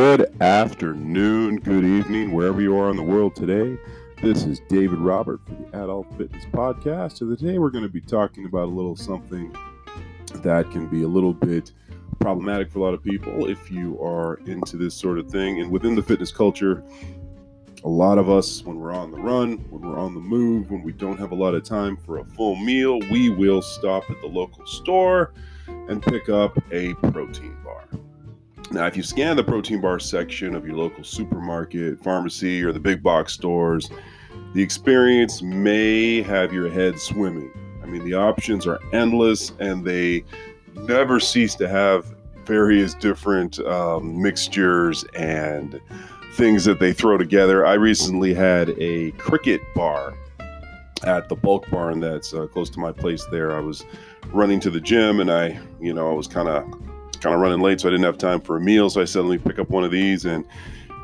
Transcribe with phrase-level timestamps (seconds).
[0.00, 3.76] Good afternoon, good evening, wherever you are in the world today.
[4.22, 7.20] This is David Robert for the Adult Fitness Podcast.
[7.20, 9.54] And today we're going to be talking about a little something
[10.36, 11.72] that can be a little bit
[12.18, 15.60] problematic for a lot of people if you are into this sort of thing.
[15.60, 16.82] And within the fitness culture,
[17.84, 20.82] a lot of us, when we're on the run, when we're on the move, when
[20.82, 24.18] we don't have a lot of time for a full meal, we will stop at
[24.22, 25.34] the local store
[25.66, 27.84] and pick up a protein bar.
[28.72, 32.78] Now, if you scan the protein bar section of your local supermarket, pharmacy, or the
[32.78, 33.90] big box stores,
[34.54, 37.50] the experience may have your head swimming.
[37.82, 40.24] I mean, the options are endless and they
[40.74, 45.80] never cease to have various different um, mixtures and
[46.34, 47.66] things that they throw together.
[47.66, 50.14] I recently had a cricket bar
[51.02, 53.56] at the bulk barn that's uh, close to my place there.
[53.56, 53.84] I was
[54.32, 56.64] running to the gym and I, you know, I was kind of
[57.20, 58.90] kind of running late, so I didn't have time for a meal.
[58.90, 60.44] So I me pick up one of these, and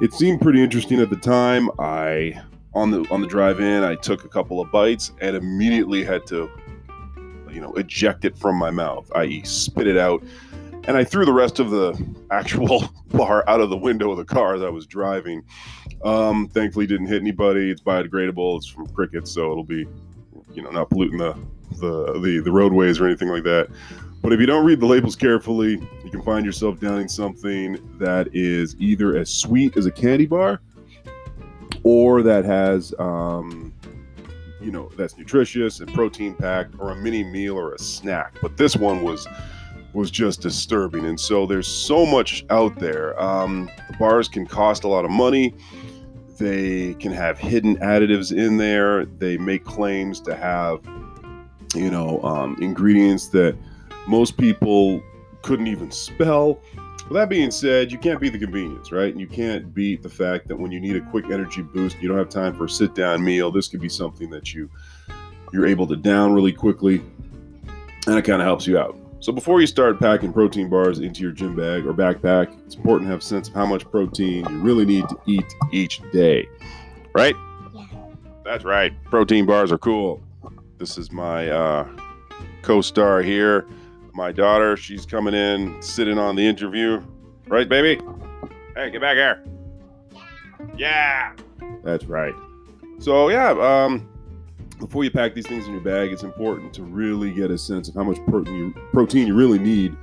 [0.00, 1.70] it seemed pretty interesting at the time.
[1.78, 2.40] I
[2.74, 6.26] on the on the drive in, I took a couple of bites and immediately had
[6.26, 6.50] to,
[7.50, 10.22] you know, eject it from my mouth, i.e., spit it out.
[10.86, 12.00] And I threw the rest of the
[12.30, 15.42] actual bar out of the window of the car as I was driving.
[16.04, 17.70] Um, thankfully, didn't hit anybody.
[17.70, 18.58] It's biodegradable.
[18.58, 19.86] It's from crickets, so it'll be,
[20.54, 21.36] you know, not polluting the
[21.78, 23.68] the the, the roadways or anything like that.
[24.22, 25.72] But if you don't read the labels carefully,
[26.04, 30.60] you can find yourself downing something that is either as sweet as a candy bar
[31.84, 33.72] or that has, um,
[34.60, 38.34] you know, that's nutritious and protein packed or a mini meal or a snack.
[38.42, 39.28] But this one was
[39.96, 41.06] was just disturbing.
[41.06, 43.18] And so there's so much out there.
[43.20, 45.54] Um, the bars can cost a lot of money.
[46.38, 49.06] They can have hidden additives in there.
[49.06, 50.80] They make claims to have,
[51.74, 53.56] you know, um, ingredients that
[54.06, 55.02] most people
[55.42, 56.60] couldn't even spell.
[57.08, 59.10] With that being said, you can't beat the convenience, right?
[59.10, 62.08] And you can't beat the fact that when you need a quick energy boost, you
[62.08, 63.52] don't have time for a sit-down meal.
[63.52, 64.68] This could be something that you
[65.52, 67.00] you're able to down really quickly,
[68.08, 68.98] and it kind of helps you out.
[69.20, 73.06] So before you start packing protein bars into your gym bag or backpack, it's important
[73.08, 76.48] to have a sense of how much protein you really need to eat each day.
[77.14, 77.34] Right?
[77.74, 77.86] Yeah.
[78.44, 78.92] That's right.
[79.04, 80.20] Protein bars are cool.
[80.78, 81.88] This is my uh,
[82.62, 83.66] co-star here
[84.16, 84.76] my daughter.
[84.76, 87.02] She's coming in, sitting on the interview.
[87.48, 88.02] Right, baby?
[88.74, 89.44] Hey, get back here.
[90.76, 91.34] Yeah.
[91.84, 92.34] That's right.
[92.98, 94.08] So, yeah, um,
[94.78, 97.88] before you pack these things in your bag, it's important to really get a sense
[97.88, 99.94] of how much protein you, protein you really need.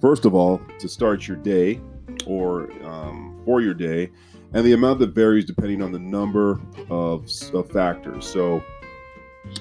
[0.00, 1.80] First of all, to start your day
[2.26, 4.10] or um, for your day,
[4.52, 8.26] and the amount that varies depending on the number of, of factors.
[8.26, 8.62] So,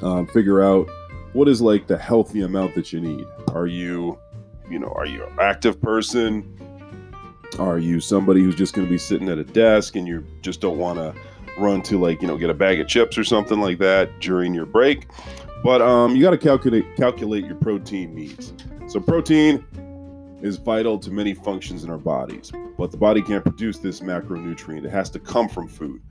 [0.01, 0.89] um, figure out
[1.33, 3.25] what is like the healthy amount that you need?
[3.53, 4.19] Are you
[4.69, 6.57] you know are you an active person?
[7.59, 10.61] Are you somebody who's just going to be sitting at a desk and you just
[10.61, 11.13] don't want to
[11.57, 14.53] run to like you know get a bag of chips or something like that during
[14.53, 15.07] your break?
[15.63, 18.53] But um, you got to calculate calculate your protein needs.
[18.87, 19.65] So protein
[20.41, 24.83] is vital to many functions in our bodies but the body can't produce this macronutrient.
[24.83, 26.01] It has to come from food.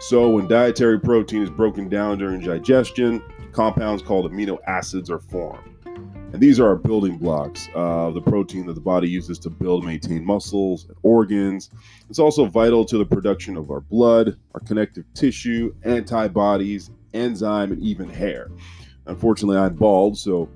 [0.00, 5.76] So when dietary protein is broken down during digestion compounds called amino acids are formed.
[6.32, 9.82] And these are our building blocks of the protein that the body uses to build
[9.82, 11.70] and maintain muscles and organs.
[12.08, 17.82] It's also vital to the production of our blood, our connective tissue, antibodies, enzyme, and
[17.82, 18.50] even hair.
[19.06, 20.48] Unfortunately, I'm bald, so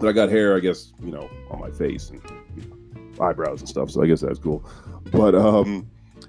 [0.00, 2.20] but I got hair, I guess, you know, on my face and
[2.56, 3.90] you know, eyebrows and stuff.
[3.90, 4.64] So I guess that's cool.
[5.10, 5.88] But um,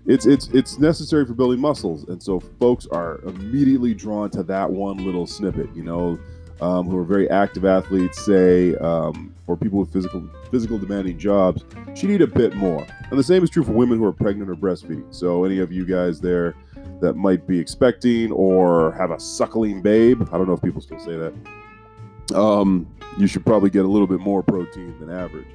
[0.10, 4.70] it's it's it's necessary for building muscles, and so folks are immediately drawn to that
[4.70, 5.70] one little snippet.
[5.76, 6.20] You know,
[6.62, 11.64] um, who are very active athletes say, um, or people with physical physical demanding jobs,
[11.94, 12.88] should eat a bit more.
[13.12, 15.14] And the same is true for women who are pregnant or breastfeeding.
[15.14, 16.56] So any of you guys there
[17.02, 21.00] that might be expecting or have a suckling babe, I don't know if people still
[21.00, 22.36] say that.
[22.36, 22.88] Um,
[23.20, 25.48] you should probably get a little bit more protein than average.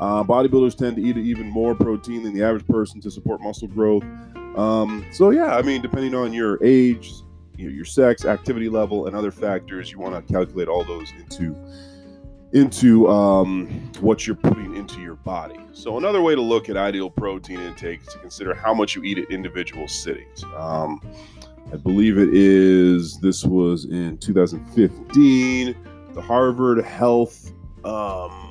[0.00, 3.68] Uh, bodybuilders tend to eat even more protein than the average person to support muscle
[3.68, 4.04] growth.
[4.56, 7.12] Um, so yeah, I mean, depending on your age,
[7.56, 11.56] your sex, activity level, and other factors, you want to calculate all those into
[12.52, 13.68] into um,
[14.00, 15.60] what you're putting into your body.
[15.72, 19.04] So another way to look at ideal protein intake is to consider how much you
[19.04, 20.42] eat at individual sittings.
[20.56, 21.00] Um,
[21.72, 23.20] I believe it is.
[23.20, 25.76] This was in 2015.
[26.12, 27.52] The Harvard Health.
[27.84, 28.49] Um,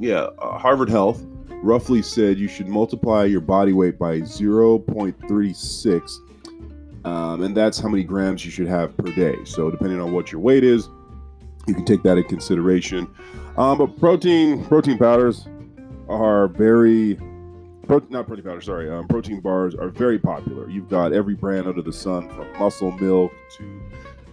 [0.00, 1.24] yeah, uh, Harvard Health
[1.62, 8.02] roughly said you should multiply your body weight by 0.36, um, and that's how many
[8.02, 9.36] grams you should have per day.
[9.44, 10.88] So, depending on what your weight is,
[11.66, 13.06] you can take that in consideration.
[13.56, 15.46] Um, but protein protein powders
[16.08, 17.18] are very
[17.90, 18.88] Pro- not protein powder, sorry.
[18.88, 20.70] Um, protein bars are very popular.
[20.70, 23.82] You've got every brand under the sun, from Muscle Milk to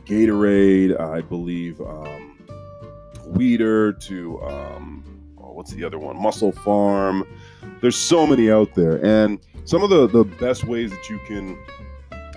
[0.06, 2.38] Gatorade, I believe, um,
[3.26, 5.17] Weeder to um,
[5.58, 6.16] what's the other one?
[6.16, 7.28] MusclePharm.
[7.82, 11.58] There's so many out there, and some of the the best ways that you can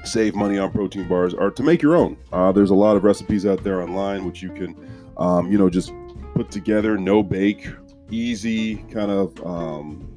[0.05, 2.17] save money on protein bars are to make your own.
[2.33, 4.75] Uh, there's a lot of recipes out there online which you can,
[5.19, 5.93] um, you know, just
[6.35, 7.69] put together, no bake,
[8.11, 10.09] easy kind of um,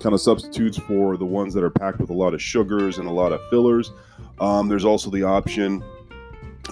[0.00, 3.06] kind of substitutes for the ones that are packed with a lot of sugars and
[3.06, 3.92] a lot of fillers.
[4.40, 5.84] Um, there's also the option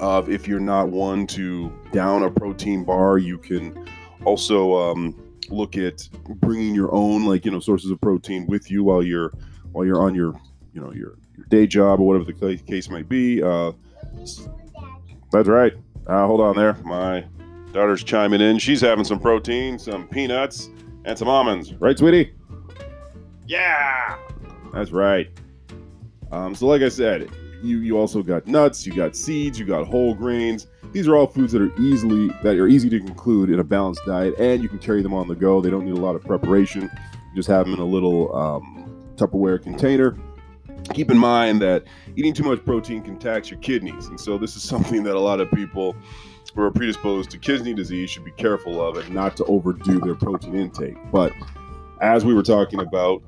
[0.00, 3.86] of if you're not one to down a protein bar, you can
[4.24, 6.08] also um, look at
[6.40, 9.32] bringing your own like you know sources of protein with you while you're
[9.72, 10.38] while you're on your
[10.72, 13.42] you know your, your day job or whatever the case might be.
[13.42, 13.72] Uh,
[15.30, 15.74] that's right.
[16.06, 16.74] Uh, hold on there.
[16.84, 17.24] My
[17.72, 18.58] daughter's chiming in.
[18.58, 20.70] She's having some protein, some peanuts,
[21.04, 21.74] and some almonds.
[21.74, 22.34] Right, sweetie?
[23.46, 24.16] Yeah,
[24.72, 25.28] that's right.
[26.30, 27.30] Um, so, like I said,
[27.62, 30.66] you you also got nuts, you got seeds, you got whole grains.
[30.94, 34.02] These are all foods that are easily that are easy to include in a balanced
[34.06, 35.60] diet, and you can carry them on the go.
[35.60, 36.82] They don't need a lot of preparation.
[36.82, 40.16] You just have them in a little um, Tupperware container.
[40.92, 41.82] Keep in mind that
[42.14, 45.20] eating too much protein can tax your kidneys, and so this is something that a
[45.20, 45.96] lot of people
[46.54, 50.14] who are predisposed to kidney disease should be careful of, and not to overdo their
[50.14, 50.96] protein intake.
[51.10, 51.32] But
[52.02, 53.20] as we were talking about,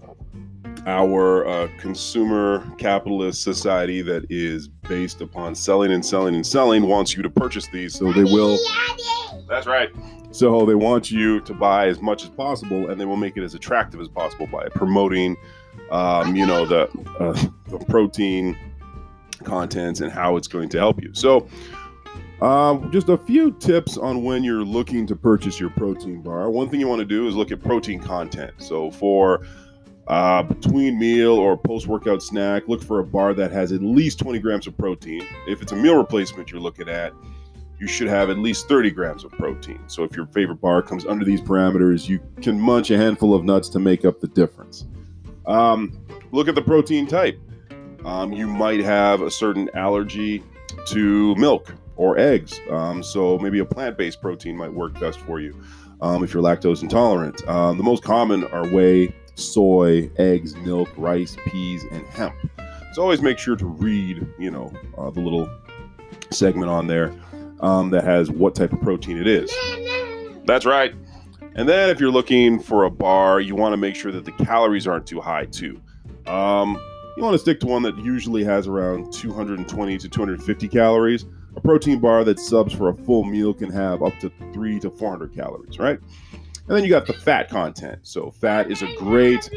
[0.86, 7.16] our uh, consumer capitalist society that is based upon selling and selling and selling wants
[7.16, 8.56] you to purchase these so they will
[9.48, 9.90] that's right
[10.30, 13.42] so they want you to buy as much as possible and they will make it
[13.42, 15.36] as attractive as possible by promoting
[15.90, 16.88] um, you know the,
[17.18, 18.56] uh, the protein
[19.42, 21.48] contents and how it's going to help you so
[22.42, 26.50] uh, just a few tips on when you're looking to purchase your protein bar.
[26.50, 28.52] One thing you want to do is look at protein content.
[28.58, 29.46] So, for
[30.08, 34.18] uh, between meal or post workout snack, look for a bar that has at least
[34.18, 35.26] 20 grams of protein.
[35.48, 37.12] If it's a meal replacement you're looking at,
[37.78, 39.80] you should have at least 30 grams of protein.
[39.86, 43.44] So if your favorite bar comes under these parameters, you can munch a handful of
[43.44, 44.86] nuts to make up the difference.
[45.46, 45.98] Um,
[46.32, 47.38] look at the protein type.
[48.04, 50.42] Um, you might have a certain allergy
[50.86, 52.60] to milk or eggs.
[52.70, 55.60] Um, so maybe a plant based protein might work best for you
[56.00, 57.46] um, if you're lactose intolerant.
[57.48, 62.34] Um, the most common are whey soy, eggs, milk, rice, peas, and hemp.
[62.92, 65.48] So always make sure to read, you know, uh, the little
[66.30, 67.12] segment on there
[67.60, 69.54] um, that has what type of protein it is.
[70.46, 70.94] That's right.
[71.54, 74.32] And then if you're looking for a bar, you want to make sure that the
[74.32, 75.80] calories aren't too high too.
[76.26, 76.80] Um,
[77.16, 81.24] you want to stick to one that usually has around 220 to 250 calories.
[81.56, 84.90] A protein bar that subs for a full meal can have up to three to
[84.90, 85.98] 400 calories, right?
[86.68, 88.00] And then you got the fat content.
[88.02, 89.48] So fat is a great.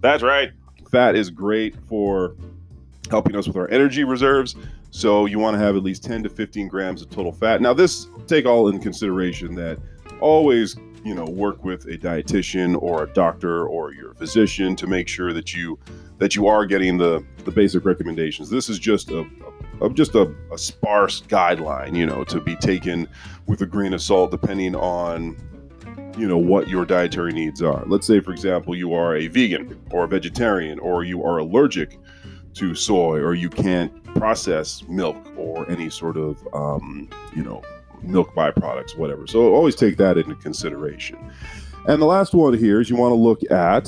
[0.00, 0.52] That's right.
[0.90, 2.36] Fat is great for
[3.10, 4.56] helping us with our energy reserves.
[4.90, 7.60] So you want to have at least 10 to 15 grams of total fat.
[7.60, 9.78] Now this take all in consideration that
[10.20, 15.06] always you know work with a dietitian or a doctor or your physician to make
[15.06, 15.78] sure that you
[16.18, 18.48] that you are getting the the basic recommendations.
[18.48, 19.26] This is just a,
[19.82, 23.06] a just a, a sparse guideline, you know, to be taken
[23.46, 25.36] with a grain of salt depending on
[26.16, 27.84] you know what your dietary needs are.
[27.86, 31.98] Let's say, for example, you are a vegan or a vegetarian, or you are allergic
[32.54, 37.62] to soy, or you can't process milk or any sort of um, you know
[38.02, 39.26] milk byproducts, whatever.
[39.26, 41.18] So always take that into consideration.
[41.86, 43.84] And the last one here is you want to look at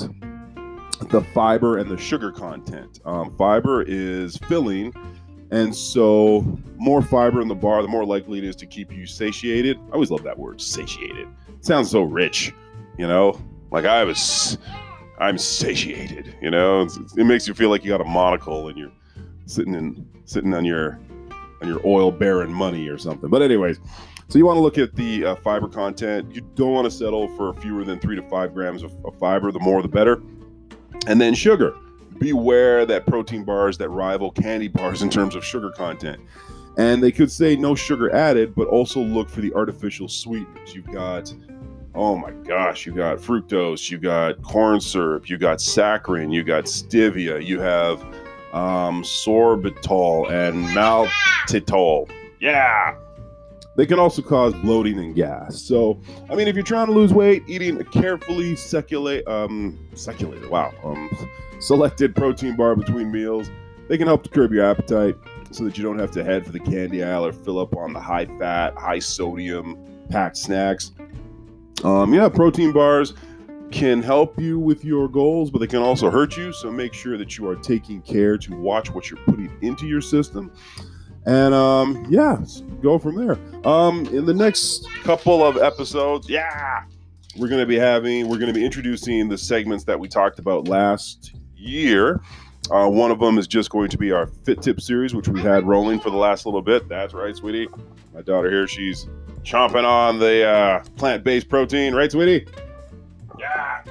[1.11, 3.01] the fiber and the sugar content.
[3.05, 4.93] Um, fiber is filling.
[5.51, 6.45] And so,
[6.77, 9.79] more fiber in the bar, the more likely it is to keep you satiated.
[9.91, 11.29] I always love that word, satiated
[11.67, 12.55] sounds so rich,
[12.97, 13.39] you know?
[13.71, 14.57] Like I was,
[15.19, 16.83] I'm satiated, you know?
[16.83, 18.93] It's, it makes you feel like you got a monocle and you're
[19.47, 20.99] sitting in, sitting on your,
[21.61, 23.29] on your oil baron money or something.
[23.29, 23.81] But anyways,
[24.29, 26.35] so you want to look at the uh, fiber content.
[26.35, 29.53] You don't want to settle for fewer than three to five grams of, of fiber.
[29.53, 30.23] The more, the better.
[31.07, 31.77] And then sugar.
[32.19, 36.21] Beware that protein bars that rival candy bars in terms of sugar content.
[36.79, 40.75] And they could say no sugar added, but also look for the artificial sweeteners.
[40.75, 41.33] You've got
[41.97, 46.65] oh my gosh, you've got fructose, you've got corn syrup, you've got saccharin, you've got
[46.65, 48.03] stevia, you have
[48.53, 52.09] um, sorbitol and maltitol.
[52.39, 52.95] Yeah.
[53.77, 55.61] They can also cause bloating and gas.
[55.61, 60.49] So, I mean, if you're trying to lose weight, eating a carefully seculate, um, seculated,
[60.49, 61.11] wow, um,
[61.61, 63.51] selected protein bar between meals,
[63.89, 65.15] they can help to curb your appetite
[65.51, 67.93] so that you don't have to head for the candy aisle or fill up on
[67.93, 69.79] the high fat, high sodium
[70.09, 70.93] packed snacks.
[71.85, 73.13] Um, yeah, protein bars.
[73.71, 76.53] can help you with your goals, but they can also hurt you.
[76.53, 80.01] So make sure that you are taking care to watch what you're putting into your
[80.01, 80.51] system.
[81.27, 82.39] And um, yeah,
[82.83, 83.39] go from there.
[83.67, 86.85] Um, in the next couple of episodes, yeah,
[87.37, 90.39] we're going to be having, we're going to be introducing the segments that we talked
[90.39, 92.23] about last year.
[92.71, 95.45] Uh, one of them is just going to be our Fit Tip series, which we've
[95.45, 96.89] had rolling for the last little bit.
[96.89, 97.69] That's right, sweetie.
[98.15, 99.07] My daughter here, she's
[99.43, 102.47] chomping on the uh, plant based protein, right, sweetie?
[103.39, 103.83] Yeah.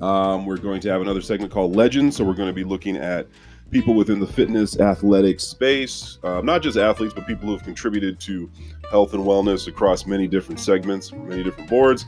[0.00, 2.16] Um, we're going to have another segment called Legends.
[2.16, 3.26] So we're going to be looking at
[3.70, 8.20] people within the fitness athletics space, uh, not just athletes, but people who have contributed
[8.20, 8.50] to
[8.90, 12.04] health and wellness across many different segments, many different boards.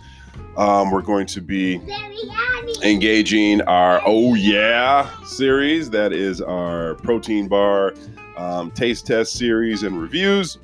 [0.57, 1.81] Um, we're going to be
[2.83, 5.91] engaging our Oh Yeah series.
[5.91, 7.95] That is our protein bar
[8.37, 10.59] um, taste test series and reviews.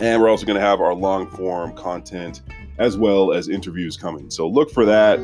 [0.00, 2.42] And we're also going to have our long form content
[2.78, 4.30] as well as interviews coming.
[4.30, 5.20] So look for that.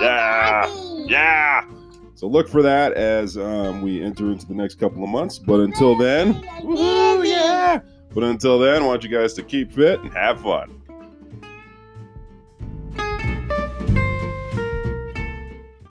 [0.00, 0.72] Yeah.
[1.06, 1.64] Yeah.
[2.20, 5.38] So look for that as um, we enter into the next couple of months.
[5.38, 7.80] But until then, yeah.
[8.12, 10.79] But until then, I want you guys to keep fit and have fun.